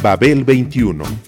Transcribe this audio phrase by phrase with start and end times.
[0.00, 1.27] Babel 21 I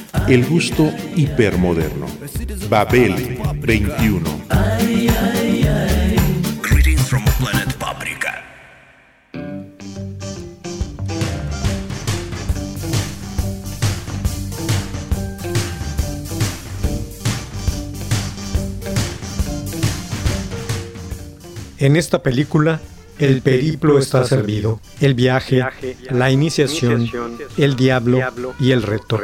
[0.27, 2.07] El gusto hipermoderno.
[2.69, 4.41] Babel 21.
[6.61, 8.43] Greetings from planet Paprika.
[21.77, 22.79] En esta película,
[23.21, 25.63] el periplo está servido, el viaje,
[26.09, 27.09] la iniciación,
[27.57, 28.19] el diablo
[28.59, 29.19] y el reto.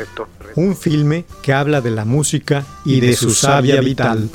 [0.55, 4.29] Un filme que habla de la música y de su savia vital.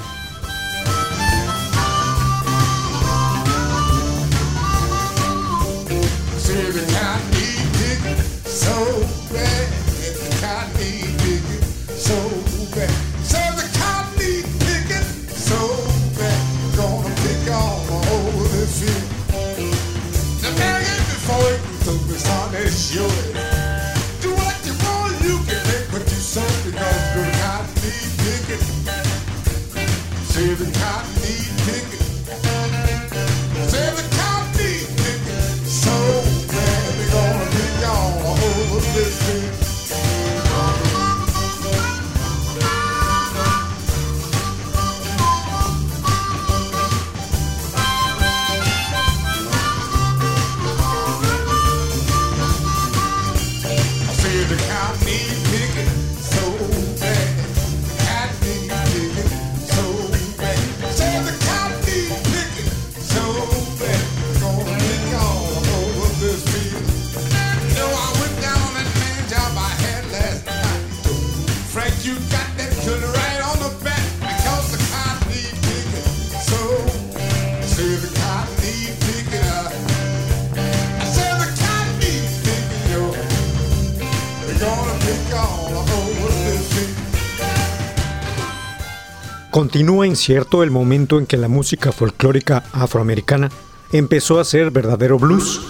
[89.72, 93.48] Continúa incierto el momento en que la música folclórica afroamericana
[93.90, 95.62] empezó a ser verdadero blues.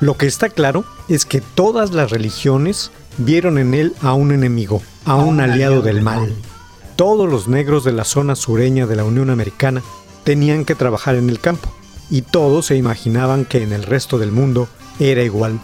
[0.00, 4.82] Lo que está claro es que todas las religiones vieron en él a un enemigo,
[5.04, 6.34] a un aliado del mal.
[6.96, 9.84] Todos los negros de la zona sureña de la Unión Americana
[10.24, 11.72] tenían que trabajar en el campo,
[12.10, 15.60] y todos se imaginaban que en el resto del mundo era igual.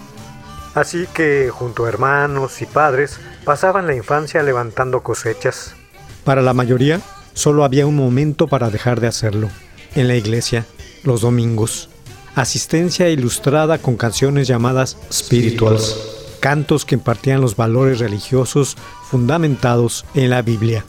[0.77, 5.75] Así que, junto a hermanos y padres, pasaban la infancia levantando cosechas.
[6.23, 7.01] Para la mayoría,
[7.35, 9.51] solo había un momento para dejar de hacerlo,
[9.95, 10.65] en la iglesia,
[11.03, 11.91] los domingos.
[12.35, 15.97] Asistencia ilustrada con canciones llamadas spirituals,
[16.41, 18.77] cantos que impartían los valores religiosos
[19.09, 20.85] fundamentados en la Biblia.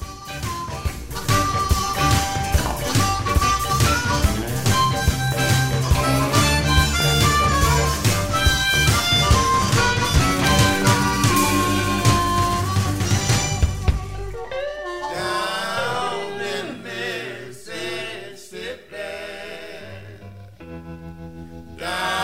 [21.86, 22.15] Down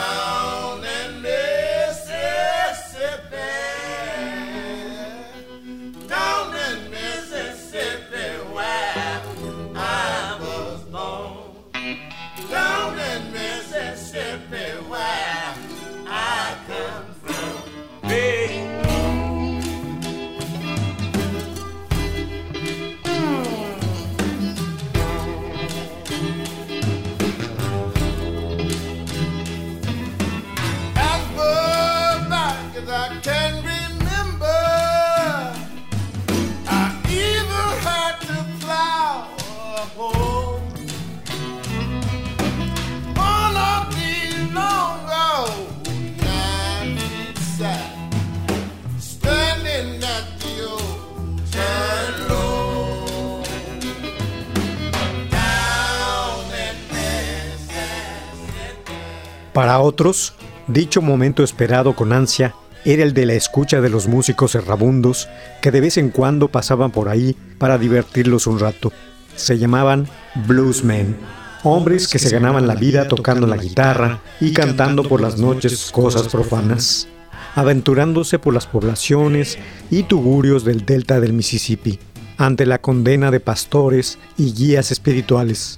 [59.53, 60.33] Para otros,
[60.68, 62.56] dicho momento esperado con ansia
[62.86, 65.27] era el de la escucha de los músicos errabundos
[65.62, 68.92] que de vez en cuando pasaban por ahí para divertirlos un rato.
[69.36, 70.07] Se llamaban
[70.48, 71.18] bluesmen,
[71.63, 76.27] hombres que se ganaban la vida tocando la guitarra y cantando por las noches cosas
[76.27, 77.07] profanas.
[77.53, 79.57] aventurándose por las poblaciones
[79.89, 82.00] y tugurios del delta del Mississippi,
[82.38, 85.77] ante la condena de pastores y guías espirituales.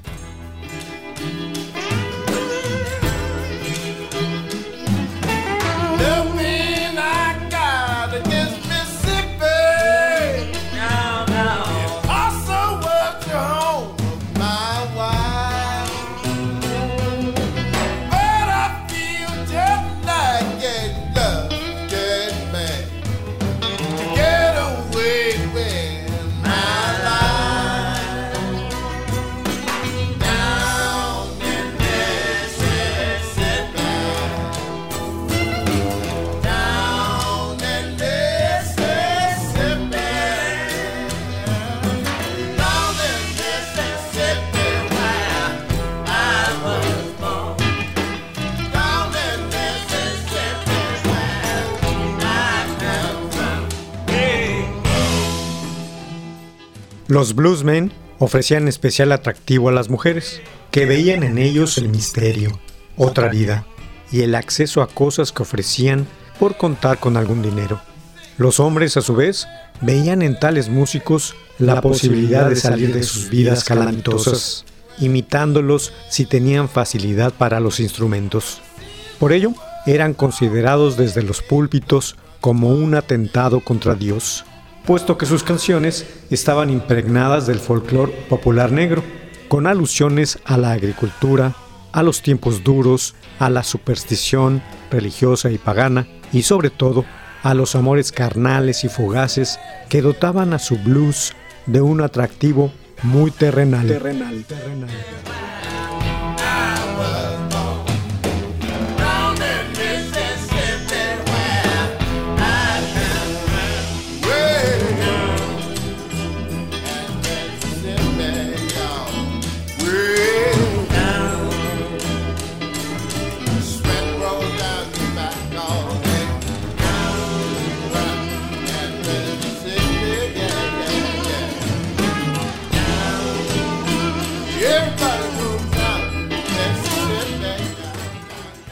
[57.24, 60.42] Los bluesmen ofrecían especial atractivo a las mujeres,
[60.72, 62.60] que veían en ellos el misterio,
[62.98, 63.66] otra vida
[64.12, 66.06] y el acceso a cosas que ofrecían
[66.38, 67.80] por contar con algún dinero.
[68.38, 69.48] Los hombres, a su vez,
[69.80, 74.66] veían en tales músicos la posibilidad de salir de sus vidas calamitosas,
[75.00, 78.60] imitándolos si tenían facilidad para los instrumentos.
[79.18, 79.54] Por ello,
[79.86, 84.44] eran considerados desde los púlpitos como un atentado contra Dios,
[84.86, 89.04] puesto que sus canciones estaban impregnadas del folclore popular negro,
[89.48, 91.54] con alusiones a la agricultura,
[91.92, 97.06] a los tiempos duros, a la superstición religiosa y pagana, y sobre todo
[97.44, 99.60] a los amores carnales y fugaces
[99.90, 101.34] que dotaban a su blues
[101.66, 102.72] de un atractivo
[103.04, 103.88] muy terrenal.
[103.88, 105.53] Down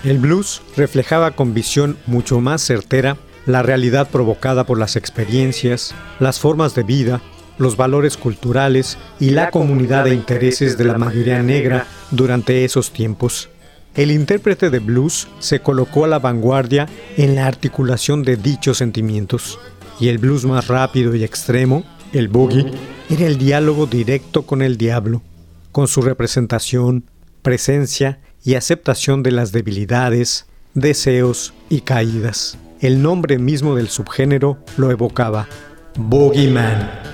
[0.03, 6.39] El blues reflejaba con visión mucho más certera la realidad provocada por las experiencias, las
[6.39, 7.21] formas de vida,
[7.59, 13.49] los valores culturales y la comunidad de intereses de la mayoría negra durante esos tiempos.
[13.93, 16.87] El intérprete de blues se colocó a la vanguardia
[17.17, 19.59] en la articulación de dichos sentimientos,
[19.99, 22.71] y el blues más rápido y extremo, el boogie,
[23.09, 25.21] era el diálogo directo con el diablo,
[25.71, 27.03] con su representación,
[27.43, 32.57] presencia y aceptación de las debilidades, deseos y caídas.
[32.79, 35.47] El nombre mismo del subgénero lo evocaba,
[35.95, 37.10] Boogeyman.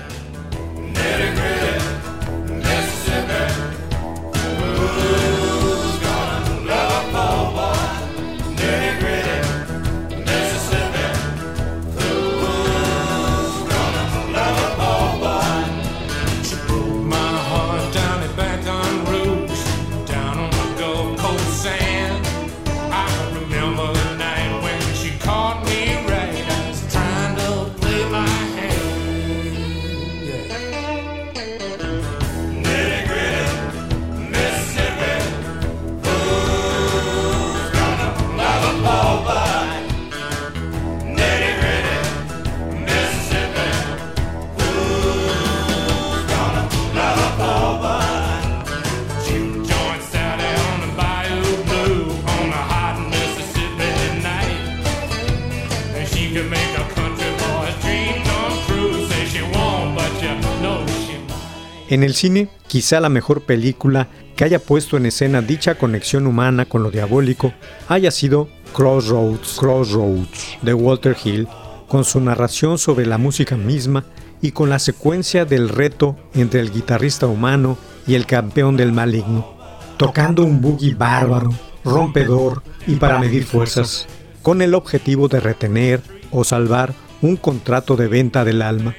[61.90, 66.66] En el cine, quizá la mejor película que haya puesto en escena dicha conexión humana
[66.66, 67.54] con lo diabólico
[67.88, 71.48] haya sido Crossroads, Crossroads de Walter Hill,
[71.88, 74.04] con su narración sobre la música misma
[74.42, 79.54] y con la secuencia del reto entre el guitarrista humano y el campeón del maligno,
[79.96, 81.54] tocando un boogie bárbaro,
[81.84, 84.06] rompedor y para medir fuerzas,
[84.42, 86.92] con el objetivo de retener o salvar
[87.22, 88.94] un contrato de venta del alma.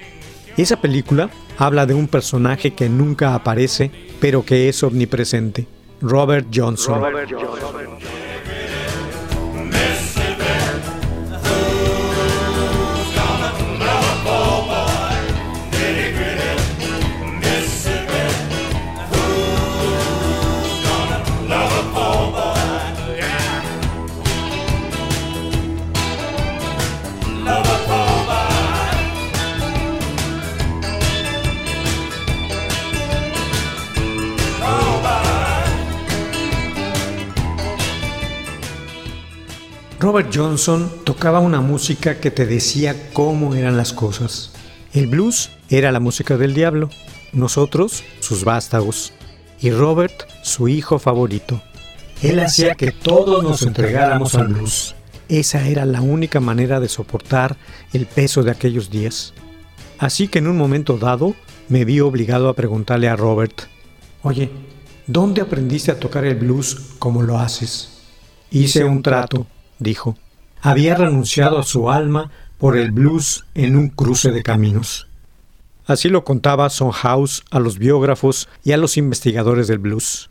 [0.58, 1.30] Esa película
[1.60, 5.68] habla de un personaje que nunca aparece, pero que es omnipresente,
[6.02, 7.02] Robert Johnson.
[41.04, 44.52] Tocaba una música que te decía cómo eran las cosas.
[44.94, 46.90] El blues era la música del diablo,
[47.34, 49.12] nosotros sus vástagos
[49.60, 51.62] y Robert su hijo favorito.
[52.22, 54.96] Él hacía que todos nos entregáramos al blues.
[55.28, 57.58] Esa era la única manera de soportar
[57.92, 59.34] el peso de aquellos días.
[59.98, 61.36] Así que en un momento dado
[61.68, 63.64] me vi obligado a preguntarle a Robert,
[64.24, 64.50] Oye,
[65.08, 68.00] ¿dónde aprendiste a tocar el blues como lo haces?
[68.50, 69.46] Hice un trato,
[69.80, 70.18] dijo.
[70.62, 75.08] Había renunciado a su alma por el blues en un cruce de caminos.
[75.88, 80.30] Así lo contaba Son House a los biógrafos y a los investigadores del blues.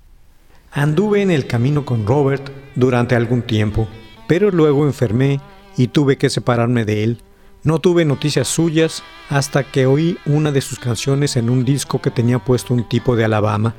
[0.71, 3.89] Anduve en el camino con Robert durante algún tiempo,
[4.29, 5.41] pero luego enfermé
[5.77, 7.23] y tuve que separarme de él.
[7.65, 12.11] No tuve noticias suyas hasta que oí una de sus canciones en un disco que
[12.11, 13.75] tenía puesto un tipo de Alabama.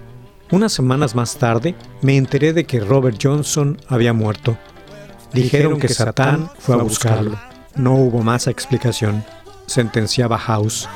[0.51, 4.57] Unas semanas más tarde me enteré de que Robert Johnson había muerto.
[5.33, 7.39] Dijeron que Satán fue a buscarlo.
[7.75, 9.23] No hubo más explicación,
[9.67, 10.89] sentenciaba House.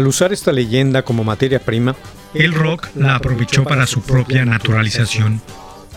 [0.00, 1.94] Al usar esta leyenda como materia prima,
[2.32, 5.42] el rock la aprovechó para su propia naturalización.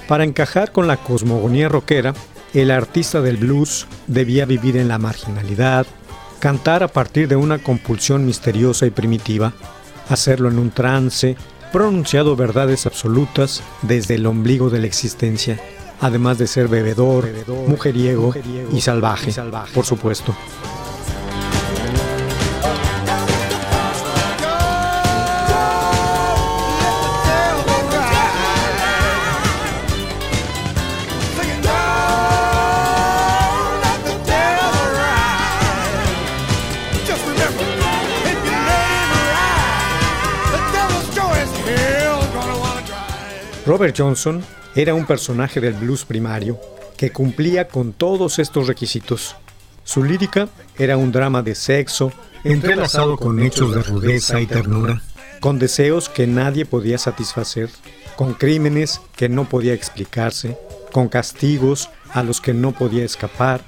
[0.10, 2.13] Para encajar con la cosmogonía rockera,
[2.53, 5.88] el artista del blues debía vivir en la marginalidad,
[6.39, 9.53] cantar a partir de una compulsión misteriosa y primitiva,
[10.10, 11.38] hacerlo en un trance,
[11.72, 15.62] pronunciado verdades absolutas desde el ombligo de la existencia,
[16.01, 17.29] además de ser bebedor,
[17.69, 18.36] mujeriego
[18.74, 19.31] y salvaje,
[19.74, 20.36] por supuesto.
[43.74, 44.44] Robert Johnson
[44.75, 46.62] era un personaje del blues primario
[46.96, 49.36] que cumplía con todos estos requisitos.
[49.84, 52.12] Su lírica era un drama de sexo
[52.44, 55.01] entrelazado con hechos de rudeza y ternura,
[55.39, 57.72] con deseos que nadie podía satisfacer,
[58.15, 60.56] con crímenes que no podía explicarse,
[60.92, 63.62] con castigos a los que no podía escapar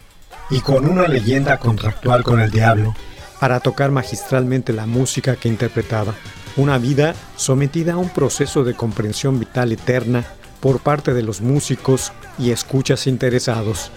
[0.51, 2.93] y con una leyenda contractual con el diablo
[3.39, 6.13] para tocar magistralmente la música que interpretaba.
[6.57, 10.23] Una vida sometida a un proceso de comprensión vital eterna
[10.61, 13.91] por parte de los músicos y escuchas interesados.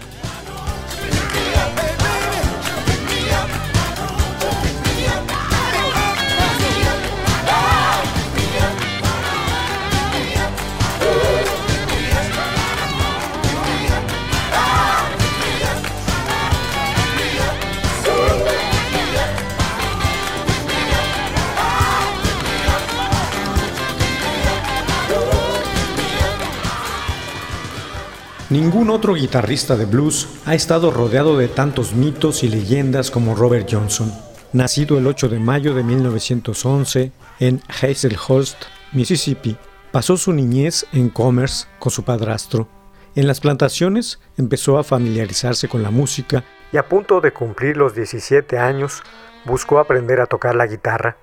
[28.69, 33.67] Ningún otro guitarrista de blues ha estado rodeado de tantos mitos y leyendas como Robert
[33.67, 34.13] Johnson.
[34.53, 39.57] Nacido el 8 de mayo de 1911 en Hazelhurst, Mississippi,
[39.91, 42.67] pasó su niñez en Commerce con su padrastro.
[43.15, 47.95] En las plantaciones empezó a familiarizarse con la música y a punto de cumplir los
[47.95, 49.01] 17 años
[49.45, 51.17] buscó aprender a tocar la guitarra.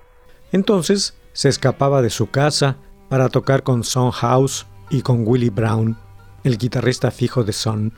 [0.51, 2.75] Entonces se escapaba de su casa
[3.07, 6.06] para tocar con Son House y con Willie Brown.
[6.47, 7.93] El guitarrista fijo de Sun.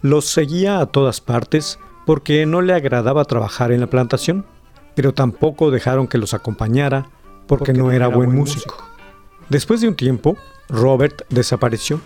[0.00, 4.44] Los seguía a todas partes porque no le agradaba trabajar en la plantación,
[4.94, 7.08] pero tampoco dejaron que los acompañara
[7.46, 8.76] porque, no, era, buen, músico.
[9.48, 10.36] Después de un tiempo,
[10.68, 12.00] Robert desapareció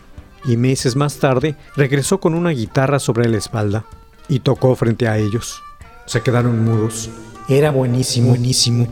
[0.45, 3.85] y meses más tarde regresó con una guitarra sobre la espalda
[4.29, 5.63] y tocó frente a ellos.
[6.07, 7.11] Se quedaron mudos.
[7.49, 8.87] Era buenísimo, buenísimo.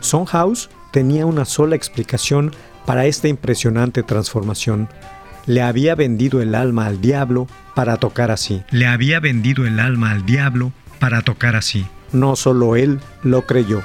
[0.00, 2.52] Son House tenía una sola explicación
[2.86, 4.88] para esta impresionante transformación.
[5.46, 8.62] Le había vendido el alma al diablo para tocar así.
[8.70, 11.86] Le había vendido el alma al diablo para tocar así.
[12.12, 13.82] No solo él lo creyó.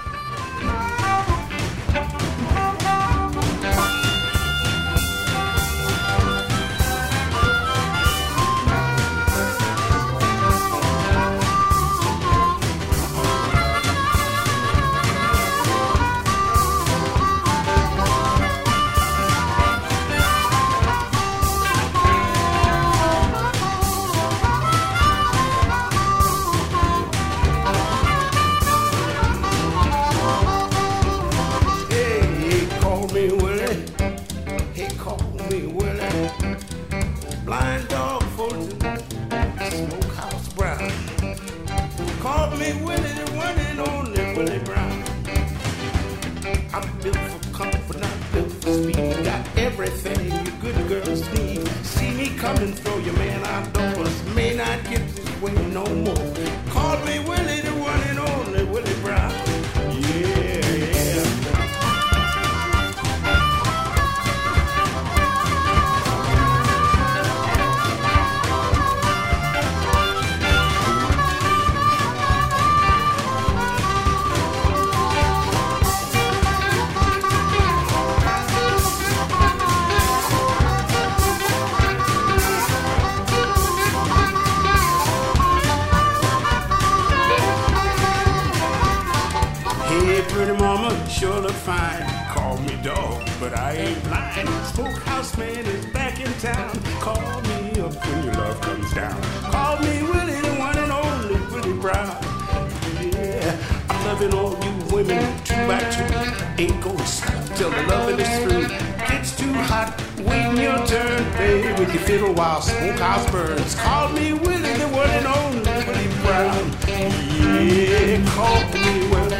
[109.89, 111.31] Too hot, your turn.
[111.33, 113.75] Play with your fiddle while smokehouse burns.
[113.75, 116.71] Call me Willie, the one and only Willie Brown.
[116.87, 119.37] Yeah, call me Willie.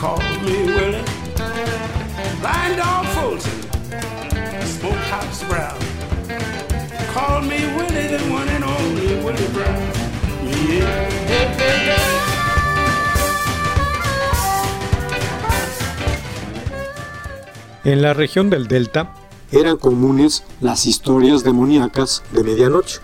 [0.00, 1.04] Call me Willie.
[2.40, 3.58] Blind dog Fulton.
[4.66, 5.78] Smokehouse Brown.
[7.12, 9.92] Call me Willie, the one and only Willie Brown.
[10.44, 12.17] Yeah,
[17.84, 19.12] En la región del Delta
[19.52, 23.00] eran comunes las historias demoníacas de medianoche.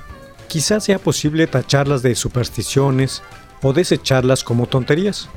[0.48, 3.22] Quizás sea posible tacharlas de supersticiones
[3.62, 5.28] o desecharlas como tonterías.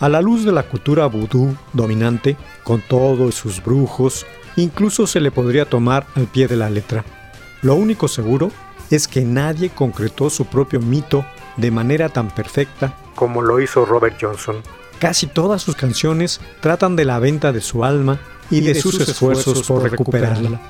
[0.00, 5.30] A la luz de la cultura vudú dominante, con todos sus brujos, incluso se le
[5.30, 7.04] podría tomar al pie de la letra.
[7.62, 8.50] Lo único seguro
[8.90, 11.24] es que nadie concretó su propio mito
[11.56, 14.56] de manera tan perfecta como lo hizo Robert Johnson.
[14.98, 18.20] Casi todas sus canciones tratan de la venta de su alma
[18.50, 20.60] y, de, sus, esfuerzos, por recuperarla.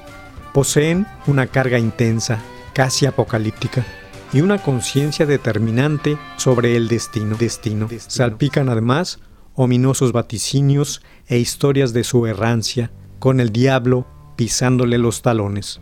[0.53, 2.39] Poseen una carga intensa,
[2.73, 3.85] casi apocalíptica,
[4.33, 7.37] y una conciencia determinante sobre el destino.
[7.37, 7.89] destino.
[8.07, 9.21] Salpican además
[9.55, 14.07] ominosos vaticinios e historias de su errancia, con el diablo
[14.37, 15.81] pisándole los talones.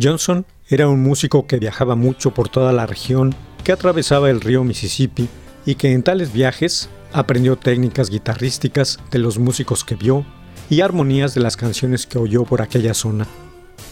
[0.00, 3.34] Johnson era un músico que viajaba mucho por toda la región,
[3.64, 5.28] que atravesaba el río Mississippi
[5.66, 10.24] y que en tales viajes aprendió técnicas guitarrísticas de los músicos que vio
[10.70, 13.26] y armonías de las canciones que oyó por aquella zona.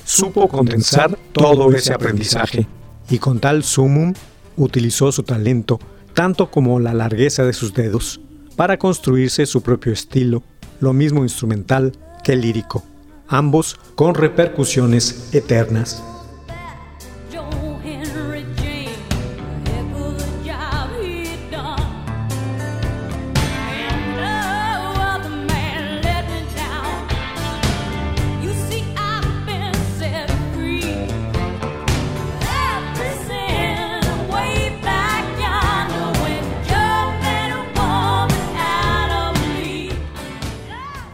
[0.05, 2.67] Supo condensar todo ese aprendizaje
[3.11, 4.15] y con tal sumum
[4.57, 5.81] utilizó su talento,
[6.15, 8.21] tanto como la largueza de sus dedos,
[8.55, 10.43] para construirse su propio estilo,
[10.81, 11.93] lo mismo instrumental
[12.23, 12.85] que lírico,
[13.29, 16.03] ambos con repercusiones eternas.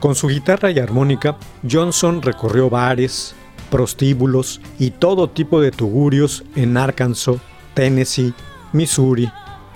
[0.02, 1.36] Con su guitarra y armónica,
[1.70, 3.36] Johnson recorrió bares,
[3.70, 7.36] prostíbulos y todo tipo de tugurios en Arkansas,
[7.74, 8.34] Tennessee,
[8.72, 9.30] Missouri,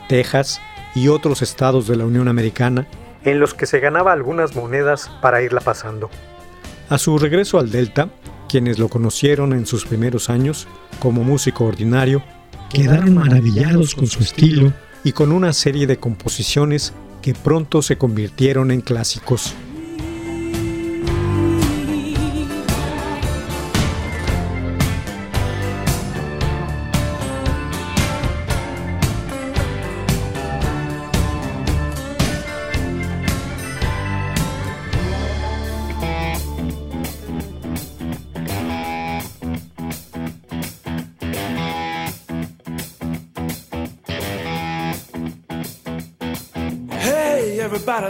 [0.09, 0.61] Texas
[0.97, 2.89] y otros estados de la Unión Americana,
[3.23, 6.11] en los que se ganaba algunas monedas para irla pasando.
[6.89, 8.09] A su regreso al Delta,
[8.49, 10.67] quienes lo conocieron en sus primeros años
[10.99, 12.21] como músico ordinario,
[12.69, 14.73] quedaron maravillados con su estilo
[15.05, 19.55] y con una serie de composiciones que pronto se convirtieron en clásicos.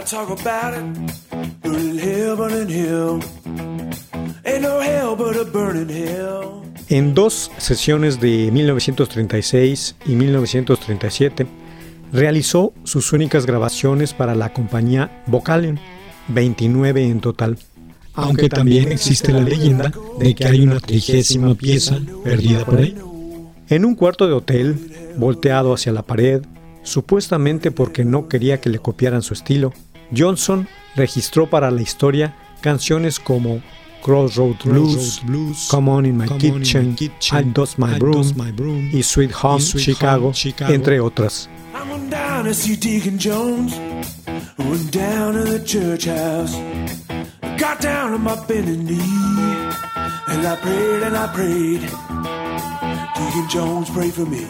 [0.07, 1.61] Talk about it.
[1.61, 3.19] Burning hell, burning hell.
[4.45, 6.63] Ain't no hell but a burning hell.
[6.89, 11.45] En dos sesiones de 1936 y 1937
[12.13, 15.77] realizó sus únicas grabaciones para la compañía Vocalion,
[16.29, 17.57] 29 en total,
[18.13, 22.95] aunque también existe la leyenda de que hay una trigésima pieza perdida por ahí.
[23.67, 26.43] En un cuarto de hotel, volteado hacia la pared,
[26.83, 29.73] supuestamente porque no quería que le copiaran su estilo,
[30.15, 33.61] Johnson registró para la historia canciones como
[34.03, 35.21] Crossroad Blues,
[35.69, 40.31] Come On In My Kitchen, I Dust My Broom y Sweet Home Chicago,
[40.67, 41.49] entre otras.
[41.73, 43.73] I went down to see Deacon Jones.
[44.57, 46.55] Went down to the church house.
[47.57, 49.69] Got down on my bending knee.
[50.27, 51.81] And I prayed and I prayed.
[53.15, 54.47] Deacon Jones prayed for me.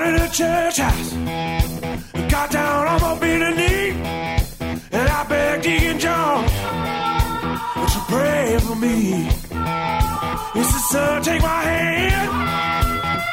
[0.00, 1.12] Down to the church house.
[2.14, 3.90] I Got down on my bending knee.
[4.92, 9.28] And I begged Deacon John to pray for me.
[10.54, 12.30] He said, son, take my hand.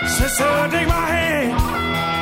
[0.02, 2.17] He said, son, take my hand.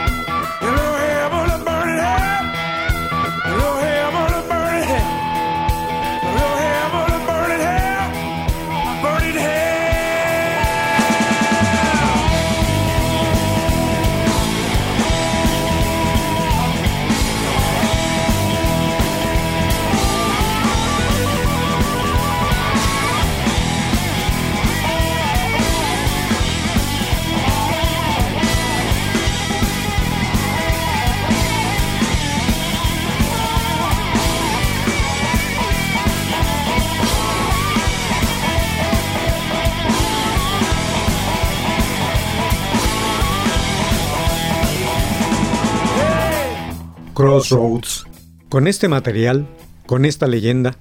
[47.26, 48.06] Crossroads.
[48.50, 49.48] Con este material,
[49.88, 50.78] con esta leyenda,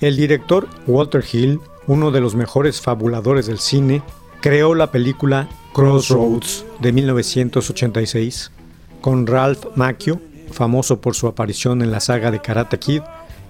[0.00, 1.58] el director Walter Hill,
[1.88, 4.04] uno de los mejores fabuladores del cine,
[4.40, 8.52] creó la película Crossroads de 1986,
[9.00, 10.20] con Ralph Macchio,
[10.52, 13.02] famoso por su aparición en la saga de Karate Kid,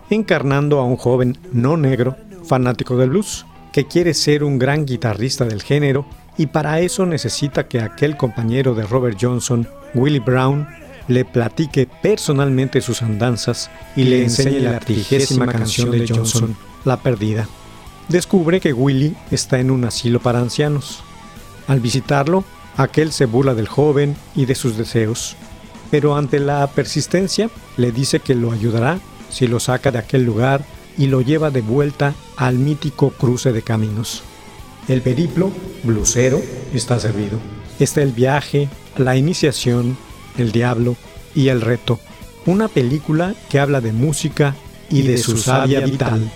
[0.08, 5.44] encarnando a un joven no negro, fanático del blues, que quiere ser un gran guitarrista
[5.44, 6.06] del género
[6.38, 10.66] y para eso necesita que aquel compañero de Robert Johnson, Willie Brown,
[11.08, 17.48] le platique personalmente sus andanzas y le enseñe la trigésima canción de Johnson, La Perdida.
[18.08, 21.02] Descubre que Willie está en un asilo para ancianos.
[21.66, 22.44] Al visitarlo,
[22.76, 25.36] aquel se burla del joven y de sus deseos,
[25.90, 28.98] pero ante la persistencia le dice que lo ayudará
[29.30, 30.64] si lo saca de aquel lugar
[30.96, 34.22] y lo lleva de vuelta al mítico cruce de caminos.
[34.88, 35.52] El periplo
[35.84, 36.40] blusero
[36.72, 37.38] está servido.
[37.78, 39.96] está El viaje, La iniciación,
[40.38, 40.96] El diablo
[41.34, 42.00] y El reto,
[42.46, 44.54] una película que habla de música
[44.90, 46.30] y, de, su savia vital.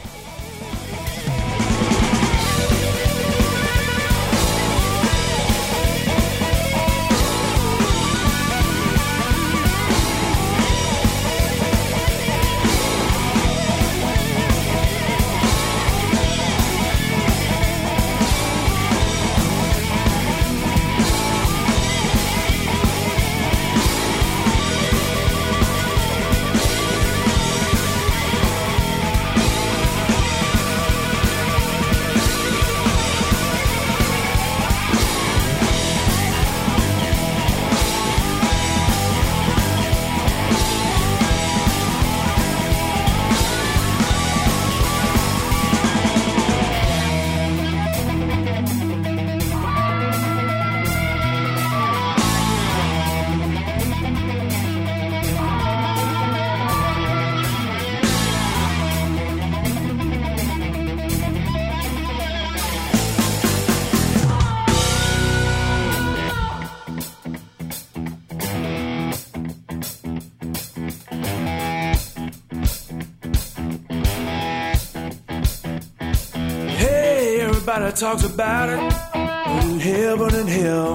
[78.03, 78.81] Talks about it.
[79.15, 80.93] Burning hell, burning hell.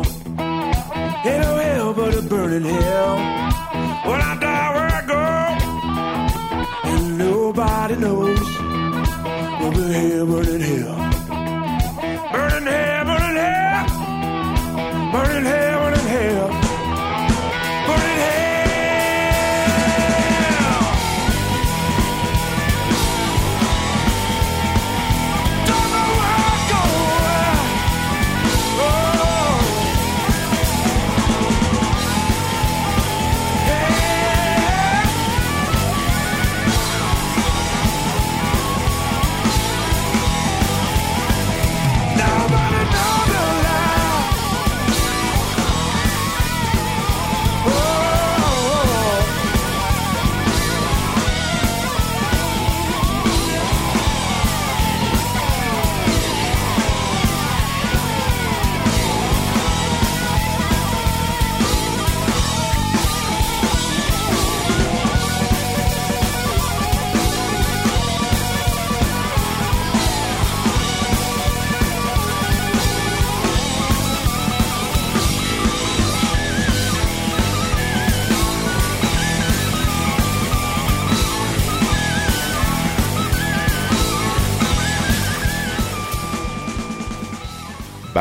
[1.25, 3.15] Ain't no hell but a burning hell.
[4.07, 5.21] When I die, where I go,
[6.89, 8.39] and nobody knows.
[9.59, 10.96] Burning hell, burning hell.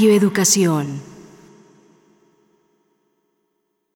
[0.00, 1.09] Radio Educación.